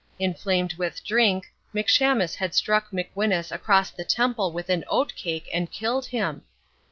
[0.17, 6.07] Inflamed with drink, McShamus had struck McWhinus across the temple with an oatcake and killed
[6.07, 6.41] him.